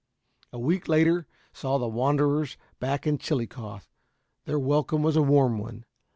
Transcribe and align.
A 0.51 0.57
week 0.57 0.87
later 0.87 1.27
saw 1.53 1.77
the 1.77 1.87
wanderers 1.87 2.57
back 2.79 3.05
in 3.05 3.19
Chillicothe. 3.19 3.85
Their 4.45 4.57
welcome 4.57 5.03
was 5.03 5.15
a 5.15 5.21
warm 5.21 5.59
one. 5.59 5.85